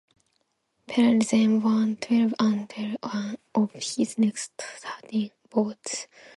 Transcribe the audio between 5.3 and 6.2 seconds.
bouts.